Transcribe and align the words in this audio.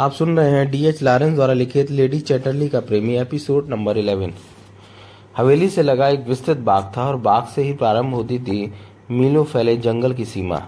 आप 0.00 0.12
सुन 0.12 0.36
रहे 0.38 0.50
हैं 0.50 0.70
डीएच 0.70 1.02
लॉरेंस 1.02 1.34
द्वारा 1.34 1.52
लिखित 1.52 1.90
लेडी 1.90 2.18
चैटरली 2.20 2.68
का 2.68 2.80
प्रेमी 2.80 3.16
एपिसोड 3.16 3.68
नंबर 3.68 3.98
इलेवन 3.98 4.32
हवेली 5.36 5.68
से 5.68 5.82
लगा 5.82 6.08
एक 6.08 6.26
विस्तृत 6.28 6.56
बाग 6.58 6.92
था 6.96 7.06
और 7.06 7.16
बाग 7.16 7.46
से 7.46 7.62
ही 7.62 7.72
प्रारंभ 7.72 8.14
होती 8.14 8.38
थी 8.38 8.72
मीलों 9.10 9.44
फैले 9.44 9.76
जंगल 9.76 10.12
की 10.12 10.24
सीमा। 10.24 10.62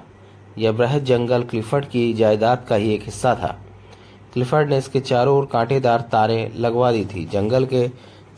यह 0.59 0.73
बृहद 0.73 1.05
जंगल 1.05 1.43
क्लिफर्ड 1.43 1.85
की 1.85 2.13
जायदाद 2.15 2.65
का 2.69 2.77
ही 2.77 2.93
एक 2.95 3.03
हिस्सा 3.03 3.35
था। 3.35 3.57
क्लिफर्ड 4.35 4.69
ने 4.69 4.79
इसके 4.79 5.01
चारों 5.01 5.39
ओर 5.39 5.47
कांटेदार 5.47 6.01
तारे 6.01 6.53
लगवा 6.57 6.93
दी 6.93 7.05
थी। 7.05 7.25
जंगल 7.33 7.67
के 7.67 7.89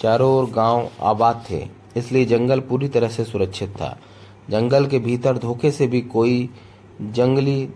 चारों 0.01 0.30
ओर 0.33 0.51
गाँव 0.51 0.88
आबाद 1.02 1.45
थे, 1.51 1.66
इसलिए 1.97 2.24
जंगल 2.24 2.61
पूरी 2.61 2.88
तरह 2.88 3.09
से 3.09 3.24
सुरक्षित 3.24 3.70
था। 3.70 3.97
जंगल 4.51 4.87
के 4.87 4.98
भीतर 4.98 5.38
धोखे 5.38 5.70
से 5.70 5.87
भी 5.87 6.01
कोई 6.01 6.48
जंगली 7.02 7.69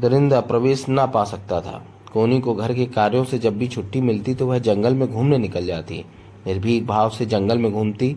दरिंदा 0.00 0.40
प्रवेश 0.40 0.84
न 0.88 1.06
पा 1.06 1.24
सकता 1.24 1.60
था। 1.60 1.82
कोनी 2.12 2.40
को 2.40 2.54
घर 2.54 2.74
के 2.74 2.84
कार्यों 2.86 3.24
से 3.24 3.38
जब 3.38 3.56
भी 3.58 3.68
छुट्टी 3.68 4.00
मिलती 4.00 4.34
तो 4.34 4.46
वह 4.46 4.58
जंगल 4.58 4.94
में 4.94 5.10
घूमने 5.12 5.38
निकल 5.38 5.66
जाती। 5.66 6.04
निर्भीक 6.46 6.86
भाव 6.86 7.10
से 7.10 7.26
जंगल 7.26 7.58
में 7.58 7.72
घूमती। 7.72 8.16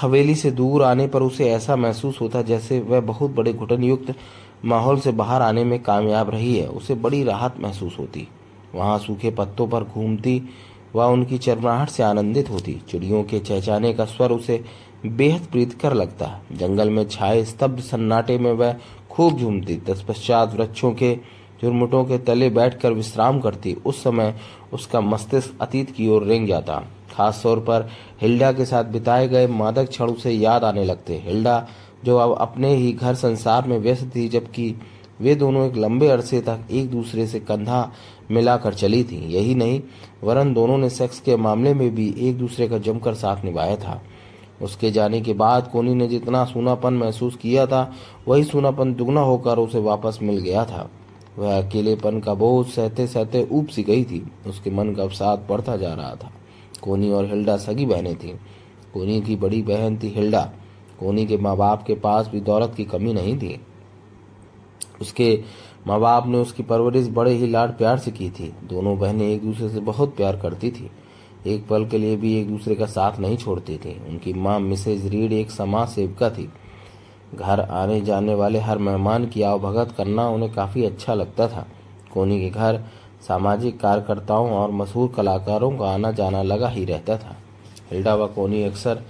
हवेली 0.00 0.34
से 0.34 0.50
दूर 0.50 0.82
आने 0.82 1.06
पर 1.06 1.22
उसे 1.22 1.50
ऐसा 1.50 1.76
महसूस 1.76 2.20
होता 2.20 2.42
जैसे 2.42 2.80
वह 2.80 3.00
बहुत 3.00 3.30
बड़े 3.30 3.52
घुटन 3.52 3.84
युक्त 3.84 4.14
माहौल 4.64 5.00
से 5.00 5.12
बाहर 5.12 5.42
आने 5.42 5.64
में 5.64 5.78
कामयाब 5.82 6.30
रही 6.30 6.56
है। 6.58 6.66
उसे 6.66 6.94
बड़ी 6.94 7.22
राहत 7.24 7.60
महसूस 7.60 7.96
होती। 7.98 8.26
वहाँ 8.74 8.98
सूखे 8.98 9.30
पत्तों 9.30 9.68
पर 9.68 9.84
घूमती। 9.84 10.42
वह 10.94 11.06
उनकी 11.06 11.38
चरमराहट 11.38 11.88
से 11.88 12.02
आनंदित 12.02 12.50
होती। 12.50 12.80
चिड़ियों 12.88 13.22
के 13.24 13.38
चहचाने 13.38 13.92
का 13.94 14.04
स्वर 14.04 14.32
उसे 14.32 14.64
बेहद 15.06 15.46
प्रीत 15.46 15.72
कर 15.72 15.94
लगता। 15.94 16.28
जंगल 16.52 16.90
में 16.90 17.04
छाए 17.08 17.42
स्तब्ध 17.44 17.80
सन्नाटे 17.80 18.38
में 18.38 18.52
वह 18.52 18.76
खूब 19.14 19.38
झूमती, 19.38 19.76
तत्पश्चात 19.76 20.54
वृक्षों 20.54 20.92
के 20.92 21.14
झुरमुटों 21.62 22.04
के 22.04 22.18
तले 22.18 22.50
बैठकर 22.50 22.92
विश्राम 22.92 23.40
करती। 23.40 23.74
उस 23.86 24.02
समय 24.02 24.34
उसका 24.72 25.00
मस्तिष्क 25.00 25.58
अतीत 25.60 25.90
की 25.90 26.08
ओर 26.08 26.24
रेंग 26.24 26.48
जाता। 26.48 26.82
खास 27.12 27.40
तौर 27.42 27.58
पर 27.58 27.88
हिल्डा 28.22 28.52
के 28.52 28.64
साथ 28.64 28.84
बिताए 28.84 29.28
गए 29.28 29.46
मादक 29.46 29.88
क्षण 29.88 30.06
उसे 30.06 30.30
याद 30.30 30.64
आने 30.64 30.84
लगते। 30.84 31.22
हिल्डा, 31.24 31.68
जो 32.04 32.16
अब 32.16 32.36
अपने 32.38 32.74
ही 32.74 32.92
घर 32.92 33.14
संसार 33.14 33.68
में 33.68 33.78
व्यस्त 33.78 34.10
थी, 34.16 34.28
जबकि 34.28 34.74
वे 35.20 35.34
दोनों 35.34 35.66
एक 35.66 35.76
लंबे 35.76 36.08
अरसे 36.08 36.40
तक 36.40 36.60
एक 36.70 36.90
दूसरे 36.90 37.26
से 37.26 37.40
कंधा 37.40 37.92
मिलाकर 38.30 38.74
चली 38.74 39.04
थी। 39.04 39.32
यही 39.34 39.54
नहीं, 39.54 39.82
वरन 40.24 40.54
दोनों 40.54 40.78
ने 40.78 40.90
सेक्स 40.90 41.20
के 41.20 41.36
मामले 41.36 41.74
में 41.74 41.94
भी 41.94 42.14
एक 42.18 42.38
दूसरे 42.38 42.68
का 42.68 42.78
जमकर 42.78 43.14
साथ 43.14 43.44
निभाया 43.44 43.76
था। 43.76 44.02
उसके 44.62 44.90
जाने 44.90 45.20
के 45.20 45.32
बाद 45.32 45.70
कोनी 45.70 45.94
ने 45.94 46.08
जितना 46.08 46.44
सूनापन 46.44 46.94
महसूस 46.94 47.36
किया 47.36 47.66
था, 47.66 47.92
वही 48.28 48.44
सूनापन 48.44 48.94
दुगना 48.94 49.20
होकर 49.20 49.58
उसे 49.58 49.78
वापस 49.78 50.18
मिल 50.22 50.38
गया 50.38 50.64
था। 50.64 50.90
वह 51.38 51.62
अकेलेपन 51.62 52.20
का 52.20 52.34
बोझ 52.34 52.66
सहते 52.66 53.06
सहते 53.06 53.48
ऊप 53.52 53.66
सी 53.66 53.82
गई 53.82 54.04
थी। 54.04 54.32
उसके 54.46 54.70
मन 54.70 54.94
का 54.94 55.02
अवसाद 55.02 55.46
बढ़ता 55.50 55.76
जा 55.76 55.94
रहा 55.94 56.14
था। 56.14 56.32
कोनी 56.82 57.10
और 57.10 57.24
हिल्डा 57.24 57.56
सगी 57.56 57.86
बहनें 57.86 58.16
थीं। 58.16 58.34
कोनी 58.94 59.20
की 59.20 59.36
बड़ी 59.36 59.62
बहन 59.62 59.98
थी 59.98 60.08
हिल्डा। 60.08 60.52
कोनी 61.00 61.26
के 61.26 61.36
माँ 61.36 61.56
बाप 61.56 61.84
के 61.86 61.94
पास 61.94 62.28
भी 62.28 62.40
दौलत 62.40 62.74
की 62.76 62.84
कमी 62.84 63.12
नहीं 63.12 63.38
थी। 63.38 63.60
उसके 65.00 65.42
माँ 65.86 66.00
बाप 66.00 66.26
ने 66.26 66.38
उसकी 66.38 66.62
परवरिश 66.62 67.08
बड़े 67.08 67.32
ही 67.32 67.46
लाड 67.46 67.70
प्यार 67.70 67.98
से 67.98 68.10
की 68.10 68.30
थी। 68.30 68.54
दोनों 68.64 68.98
बहनें 68.98 69.28
एक 69.28 69.42
दूसरे 69.42 69.68
से 69.68 69.80
बहुत 69.80 70.16
प्यार 70.16 70.36
करती 70.36 70.70
थी। 70.70 70.90
एक 71.46 71.66
पल 71.68 71.86
के 71.86 71.98
लिए 71.98 72.16
भी 72.16 72.34
एक 72.40 72.48
दूसरे 72.48 72.74
का 72.74 72.86
साथ 72.86 73.18
नहीं 73.20 73.36
छोड़ती 73.36 73.76
थी। 73.76 74.00
उनकी 74.08 74.32
माँ, 74.32 74.60
मिसेज 74.60 75.06
रीड 75.06 75.32
एक 75.32 75.50
समाज 75.50 75.88
सेविका 75.88 76.30
थी। 76.30 76.48
घर 77.34 77.60
आने 77.60 78.00
जाने 78.00 78.34
वाले 78.34 78.58
हर 78.58 78.78
मेहमान 78.78 79.26
की 79.26 79.42
आवभगत 79.42 79.92
करना 79.92 80.28
उन्हें 80.28 80.52
काफ़ी 80.52 80.84
अच्छा 80.84 81.14
लगता 81.14 81.48
था। 81.48 81.66
कोनी 82.12 82.40
के 82.40 82.50
घर 82.50 82.80
सामाजिक 83.28 83.80
कार्यकर्ताओं 83.80 84.50
और 84.50 84.70
मशहूर 84.70 85.12
कलाकारों 85.16 85.70
का 85.78 85.86
आना 85.86 86.10
जाना 86.12 86.42
लगा 86.42 86.68
ही 86.68 86.84
रहता 86.84 87.16
था। 87.16 87.36
हिल्डा 87.90 88.14
व 88.14 88.26
कोनी 88.26 88.62
अक्सर 88.64 89.02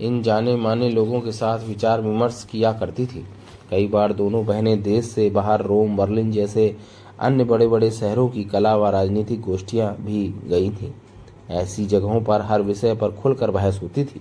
इन 0.00 0.22
जाने 0.22 0.56
माने 0.56 0.90
लोगों 0.90 1.20
के 1.20 1.32
साथ 1.32 1.58
विचार 1.58 2.00
विमर्श 2.00 2.46
किया 2.50 2.72
करती 2.72 3.06
थी। 3.06 3.26
कई 3.70 3.86
बार 3.86 4.12
दोनों 4.12 4.46
बहनें 4.46 4.82
देश 4.82 5.04
से 5.04 5.30
बाहर, 5.30 5.62
रोम, 5.62 5.96
बर्लिन 5.96 6.30
जैसे 6.32 6.76
अन्य 7.20 7.44
बड़े 7.44 7.68
बड़े 7.68 7.90
शहरों 7.90 8.28
की 8.28 8.44
कला 8.44 8.76
व 8.76 8.88
राजनीतिक 8.88 9.40
गोष्ठियाँ 9.40 9.96
भी 10.00 10.34
गई 10.46 10.70
थीं। 10.70 10.92
ऐसी 11.50 11.86
जगहों 11.86 12.20
पर, 12.20 12.40
हर 12.40 12.62
विषय 12.62 12.94
पर 12.94 13.10
खुलकर 13.10 13.50
बहस 13.50 13.80
होती 13.82 14.04
थी। 14.04 14.20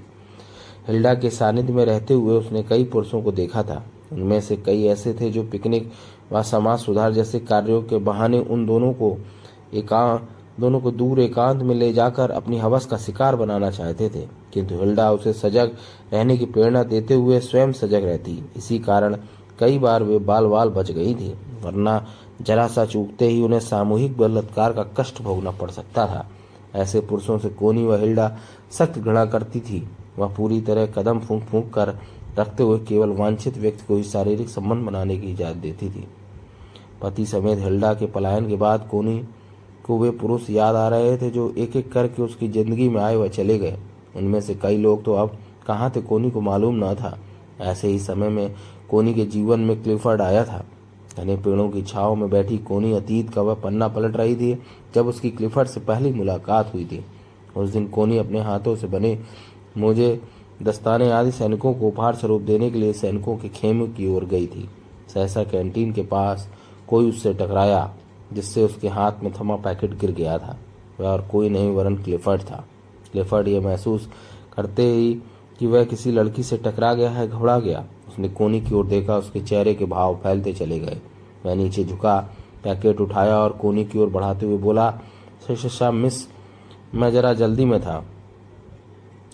हिल्डा 0.88 1.14
के 1.14 1.30
सानिध्य 1.30 1.74
में 1.74 1.86
रहते 1.86 2.14
हुए 2.14 2.38
उसने 2.38 2.64
कई 2.64 2.84
पुरुषों 2.84 3.22
को 3.22 3.32
देखा 3.32 3.64
था। 3.64 3.84
उनमें 4.14 4.42
से 4.42 4.56
कई 4.56 4.84
ऐसे 4.84 5.14
थे 5.14 5.30
जो 5.30 5.44
पिकनिक 5.44 5.92
व 6.32 6.44
समाज 6.44 6.80
सुधार 6.80 7.14
जैसे 7.14 7.40
कार्यों 7.40 7.82
के 7.82 7.98
बहाने 7.98 8.40
उन 8.40 8.66
दोनों 8.66 8.94
को 8.94 9.18
एकांत 9.74 10.30
दोनों 10.60 10.80
को 10.80 10.92
दूर 10.92 11.20
एकांत 11.20 11.62
में 11.62 11.76
ले 11.76 11.94
जाकर 11.94 12.32
अपनी 12.32 12.58
हवस 12.58 12.86
का 12.86 12.98
शिकार 12.98 13.36
बनाना 13.36 13.72
चाहते 13.72 14.10
थे। 14.10 14.28
किंतु 14.54 14.76
हिल्डा 14.76 15.12
उसे 15.12 15.34
सजग 15.34 15.72
रहने 16.14 16.38
की 16.38 16.46
प्रेरणा 16.46 16.84
देते 16.84 17.14
हुए 17.14 17.40
स्वयं 17.40 17.72
सजग 17.72 18.04
रहती। 18.04 18.50
इसी 18.58 18.80
कारण 18.80 19.18
कई 19.60 19.78
बार 19.78 20.04
वे 20.04 20.18
बाल 20.20 20.46
बाल 20.46 20.70
बच 20.70 20.92
गई 20.92 21.16
थी, 21.16 21.34
वरना 21.62 22.06
जरा 22.42 22.68
सा 22.68 22.86
चूकते 22.86 23.28
ही 23.28 23.42
उन्हें 23.42 23.60
सामूहिक 23.60 24.18
बलात्कार 24.18 24.74
का 24.74 24.84
कष्ट 24.84 25.22
भोगना 25.22 25.52
पड़ 25.52 25.72
सकता 25.72 26.08
था। 26.08 26.30
ऐसे 26.76 27.00
पुरुषों 27.02 27.38
से 27.40 27.50
कोनी 27.50 27.86
व 27.86 27.96
हिल्डा 27.96 28.32
सख्त 28.72 29.00
घृणा 29.00 29.26
करती 29.26 29.60
थी। 29.60 29.88
वह 30.20 30.34
पूरी 30.36 30.60
तरह 30.62 30.86
कदम 30.88 31.20
फूंक 31.20 31.44
फूंक 31.44 31.74
कर 31.74 31.96
रखते 32.40 32.64
हुए 32.64 32.80
केवल 32.80 33.10
वांछित 33.10 33.58
व्यक्ति 33.58 33.86
को 33.88 33.96
ही 33.96 34.04
शारीरिक 34.04 34.50
संबंध 34.50 34.86
बनाने 34.86 35.18
की 35.18 35.32
इजाज़त 35.32 35.58
देती 35.58 35.90
थी। 35.90 36.08
पति 37.02 37.26
समेत 37.26 37.60
हिल्डा 37.60 37.94
के 37.94 38.06
पलायन 38.06 38.48
के 38.50 38.56
बाद 38.56 38.88
कोनी 38.92 39.20
को 39.86 39.98
वे 40.00 40.10
पुरुष 40.12 40.50
याद 40.50 40.76
आ 40.76 40.88
रहे 40.90 41.18
थे 41.18 41.30
जो 41.30 41.54
एक 41.58 41.76
एक 41.76 41.92
करके 41.92 42.22
उसकी 42.22 42.48
ज़िंदगी 42.48 42.90
में 42.90 43.02
आए 43.02 43.16
व 43.16 43.28
चले 43.28 43.58
गए। 43.60 43.78
उनमें 44.16 44.40
से 44.42 44.56
कई 44.56 44.78
लोग 44.78 45.04
तो 45.04 45.14
अब 45.14 45.38
कहाँ 45.68 45.92
थे? 45.96 46.02
कोनी 46.02 46.32
को 46.32 46.42
मालूम 46.42 46.84
न 46.84 46.94
था। 46.96 47.18
ऐसे 47.62 47.88
ही 47.88 48.00
समय 48.00 48.30
में 48.30 48.56
कोनी 48.90 49.14
के 49.14 49.26
जीवन 49.26 49.60
में 49.60 49.82
क्लिफर्ड 49.84 50.22
आया 50.22 50.44
था। 50.46 50.64
घने 51.20 51.36
पेड़ों 51.36 51.70
की 51.70 51.82
छाव 51.82 52.16
में 52.16 52.30
बैठी 52.30 52.58
कोनी 52.58 52.94
अतीत 52.94 53.30
का 53.30 53.42
वह 53.42 53.54
पन्ना 53.54 53.88
पलट 53.88 54.16
रही 54.16 54.36
थी, 54.36 54.58
जब 54.96 55.08
उसकी 55.08 55.30
क्लिफर्ड 55.30 55.68
से 55.68 55.80
पहली 55.80 56.12
मुलाकात 56.14 56.74
हुई 56.74 56.86
थी। 56.86 57.06
उस 57.56 57.70
दिन 57.70 57.88
कोनी 57.88 58.18
अपने 58.18 58.42
हाथों 58.42 58.76
से 58.76 58.88
बने 58.88 59.20
मुझे 59.78 60.22
दस्ताने 60.64 61.12
आदि 61.12 61.32
सैनिकों 61.32 61.74
को 61.74 61.88
उपहार 61.88 62.16
स्वरूप 62.16 62.42
देने 62.42 62.70
के 62.72 62.80
लिए 62.80 62.94
सैनिकों 62.94 63.36
के 63.38 63.50
खेमे 63.50 63.88
की 63.88 64.08
ओर 64.08 64.26
गई 64.26 64.48
थी। 64.48 64.70
सहसा 65.14 65.44
कैंटीन 65.44 65.92
के 65.94 66.02
पास 66.02 66.48
कोई 66.88 67.10
उससे 67.10 67.34
टकराया, 67.34 67.94
जिससे 68.34 68.64
उसके 68.64 68.88
हाथ 68.88 69.24
में 69.24 69.32
थमा 69.34 69.56
पैकेट 69.56 69.98
गिर 70.00 70.12
गया 70.12 70.38
था। 70.38 70.58
वह 71.00 71.08
और 71.08 71.28
कोई 71.32 71.50
नहीं, 71.50 71.72
वरन 71.72 71.96
क्लिफर्ड 71.96 72.42
था। 72.42 72.66
क्लिफर्ड 73.12 73.48
यह 73.48 73.62
महसूस 73.62 74.10
करते 74.54 74.84
ही 74.84 75.14
कि 75.60 75.68
वह 75.68 75.84
किसी 75.84 76.12
लड़की 76.12 76.44
से 76.44 76.58
टकरा 76.58 76.94
गया 76.94 77.10
है, 77.10 77.28
घबरा 77.28 77.58
गया। 77.60 77.84
उसने 78.08 78.30
कोनी 78.30 78.62
की 78.62 78.76
ओर 78.76 78.86
देखा, 78.88 79.18
उसके 79.18 79.40
चेहरे 79.40 79.74
के 79.74 79.86
भाव 79.86 80.16
फैलते 80.16 80.54
चले 80.54 80.80
गए। 80.80 81.02
वह 81.46 81.56
नीचे 81.56 81.84
झुका, 81.84 82.20
पैकेट 82.64 83.02
उठाया 83.02 83.38
और 83.38 83.52
कोनी 83.52 83.86
की 83.86 84.00
ओर 84.00 84.10
बढ़ाते 84.10 84.46
हुए 84.46 84.58
बोला 84.58 84.92
शाह 85.50 85.92
मिस, 85.92 86.28
मैं 86.96 87.12
जरा 87.12 87.34
जल्दी 87.34 87.66
में 87.66 87.80
था। 87.82 88.04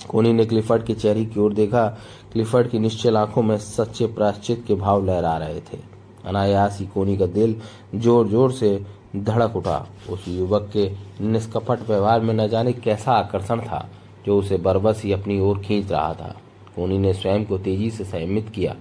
कोनी 0.09 0.31
ने 0.33 0.45
क्लिफर्ड 0.45 0.83
के 0.83 0.93
चेहरे 0.93 1.25
की 1.25 1.39
ओर 1.39 1.53
देखा। 1.53 1.87
क्लिफर्ड 2.33 2.69
की 2.69 2.79
निश्चल 2.79 3.17
आँखों 3.17 3.41
में 3.43 3.57
सच्चे 3.57 4.05
प्राश्चित 4.07 4.63
के 4.67 4.75
भाव 4.75 5.05
लहरा 5.05 5.35
रहे 5.37 5.59
थे। 5.61 5.79
अनायास 6.25 6.79
ही 6.79 6.85
कोनी 6.87 7.17
का 7.17 7.25
दिल 7.25 7.55
ज़ोर 7.95 8.27
ज़ोर 8.27 8.51
से 8.51 8.79
धड़क 9.15 9.55
उठा। 9.55 9.85
उस 10.09 10.27
युवक 10.27 10.69
के 10.73 10.89
निष्कपट 11.21 11.87
व्यवहार 11.89 12.21
में 12.21 12.33
न 12.33 12.47
जाने 12.47 12.73
कैसा 12.73 13.11
आकर्षण 13.11 13.61
था। 13.61 13.87
जो 14.25 14.37
उसे 14.39 14.57
बरबस 14.57 15.01
ही 15.03 15.11
अपनी 15.11 15.39
ओर 15.39 15.59
खींच 15.59 15.91
रहा 15.91 16.13
था। 16.13 16.35
कोनी 16.75 16.97
ने 16.97 17.13
स्वयं 17.13 17.45
को 17.45 17.57
तेज़ी 17.57 17.89
से 17.91 18.03
संयमित 18.03 18.49
किया। 18.49 18.75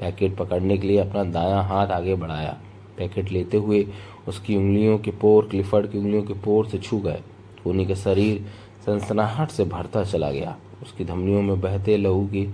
पैकेट 0.00 0.36
पकड़ने 0.36 0.78
के 0.78 0.86
लिए 0.86 0.98
अपना 0.98 1.24
दायां 1.24 1.62
हाथ 1.64 1.86
आगे 1.86 2.14
बढ़ाया। 2.14 2.56
पैकेट 2.98 3.30
लेते 3.32 3.56
हुए 3.56 3.86
उसकी 4.28 4.56
उंगलियों 4.56 4.98
के 4.98 5.10
पोर, 5.10 5.46
क्लिफर्ड 5.50 5.90
की 5.90 5.98
उंगलियों 5.98 6.22
के 6.22 6.34
पोर 6.34 6.66
से 6.66 6.78
छू 6.78 6.98
गए। 6.98 7.20
कोनी 7.64 7.86
का 7.86 7.94
शरीर 7.94 8.44
सनसनाहट 8.86 9.50
से 9.50 9.64
भरता 9.64 10.04
चला 10.04 10.30
गया। 10.30 10.56
उसकी 10.82 11.04
धमनियों 11.04 11.42
में 11.42 11.60
बहते 11.60 11.96
लहू 11.96 12.26
की 12.26 12.44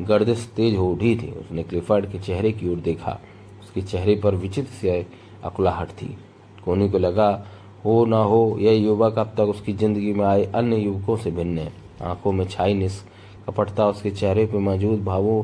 गर्दिश 0.00 0.46
तेज 0.56 0.76
हो 0.76 0.90
उठी 0.92 1.14
थी। 1.16 1.30
उसने 1.30 1.62
क्लिफर्ड 1.62 2.10
के 2.12 2.18
चेहरे 2.18 2.52
की 2.52 2.68
ओर 2.68 2.76
देखा। 2.76 3.18
उसके 3.62 3.82
चेहरे 3.82 4.14
पर 4.16 4.34
विचित्र 4.34 4.72
से 4.72 5.06
अकुलाहट 5.44 5.90
थी। 5.92 6.16
कोनी 6.64 6.88
को 6.88 6.98
लगा, 6.98 7.46
हो 7.84 8.04
ना 8.04 8.18
हो, 8.18 8.56
यह 8.60 8.72
युवक 8.72 9.18
अब 9.18 9.34
तक 9.36 9.40
उसकी 9.40 9.72
ज़िंदगी 9.72 10.12
में 10.12 10.24
आए 10.24 10.44
अन्य 10.44 10.76
युवकों 10.76 11.16
से 11.16 11.30
भिन्न 11.30 11.58
है। 11.58 11.85
आँखों 12.02 12.32
में 12.32 12.48
छाई 12.48 12.74
निस 12.74 12.92
निष्कपटता 12.92 13.88
उसके 13.88 14.10
चेहरे 14.10 14.46
पर 14.46 14.58
मौजूद 14.58 15.04
भावों 15.04 15.42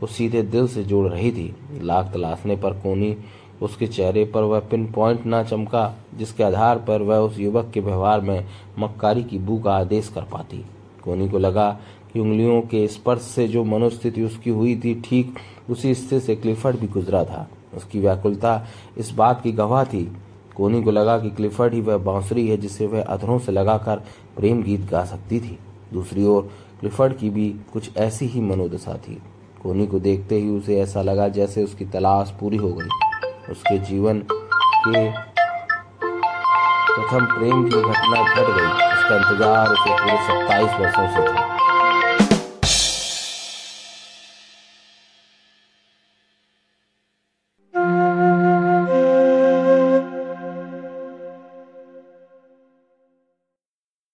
को 0.00 0.06
सीधे 0.06 0.42
दिल 0.42 0.68
से 0.68 0.84
जोड़ 0.84 1.08
रही 1.08 1.32
थी। 1.32 1.54
लाख 1.82 2.12
तलाशने 2.12 2.56
पर 2.56 2.70
कोनी 2.72 3.16
उसके 3.62 3.86
चेहरे 3.86 4.24
पर 4.24 4.42
वह 4.42 4.60
पिन 4.60 4.92
पॉइंट 4.92 5.22
न 5.26 5.44
चमका, 5.44 5.94
जिसके 6.14 6.44
आधार 6.44 6.78
पर 6.78 7.02
वह 7.02 7.18
उस 7.18 7.38
युवक 7.38 7.70
के 7.74 7.80
व्यवहार 7.80 8.20
में 8.20 8.46
मक्कारी 8.78 9.24
की 9.24 9.38
बू 9.38 9.58
का 9.58 9.74
आदेश 9.74 10.08
कर 10.08 10.22
पाती। 10.22 10.64
कोनी 11.04 11.28
को 11.28 11.38
लगा 11.38 11.80
कि 12.12 12.20
उंगलियों 12.20 12.60
के 12.60 12.88
स्पर्श 12.88 13.22
से 13.22 13.48
जो 13.48 13.64
मनोस्थिति 13.64 14.22
उसकी 14.22 14.50
हुई 14.50 14.76
थी, 14.76 14.94
ठीक 14.94 15.34
उसी 15.70 15.94
स्थिति 15.94 16.20
से 16.20 16.36
क्लिफर्ड 16.36 16.76
भी 16.76 16.86
गुजरा 16.86 17.24
था। 17.24 17.48
उसकी 17.76 18.00
व्याकुलता 18.00 18.66
इस 18.98 19.10
बात 19.10 19.42
की 19.42 19.52
गवाह 19.52 19.84
थी। 19.84 20.16
कोनी 20.56 20.82
को 20.82 20.90
लगा 20.90 21.18
कि 21.18 21.30
क्लिफर्ड 21.30 21.74
ही 21.74 21.80
वह 21.80 21.96
बांसुरी 21.96 22.48
है 22.48 22.56
जिसे 22.56 22.86
वह 22.86 23.02
अधरों 23.02 23.38
से 23.38 23.52
लगाकर 23.52 23.96
प्रेम 24.36 24.62
गीत 24.62 24.80
गा 24.80 25.04
सकती 25.04 25.40
थी। 25.40 25.58
दूसरी 25.94 26.24
ओर 26.26 26.50
क्लिफर्ड 26.80 27.16
की 27.16 27.30
भी 27.30 27.48
कुछ 27.72 27.96
ऐसी 27.98 28.26
ही 28.26 28.40
मनोदशा 28.42 28.94
थी। 28.98 29.20
कोनी 29.62 29.86
को 29.86 29.98
देखते 30.00 30.34
ही 30.36 30.50
उसे 30.50 30.80
ऐसा 30.80 31.02
लगा 31.02 31.28
जैसे 31.30 31.64
उसकी 31.64 31.84
तलाश 31.86 32.34
पूरी 32.40 32.56
हो 32.56 32.72
गई। 32.72 32.88
उसके 33.50 33.78
जीवन 33.86 34.20
के 34.20 35.10
प्रथम 36.88 37.24
प्रेम 37.26 37.64
की 37.64 37.80
घटना 37.82 38.22
घट 38.24 38.46
गई। 38.50 38.68
उसका 38.92 39.16
इंतज़ार 39.16 39.68
उसे 39.68 39.90
पूरे 39.92 40.16
सत्ताईस 40.26 40.80
वर्षों 40.80 41.08
से 41.14 41.32
था। 41.32 41.53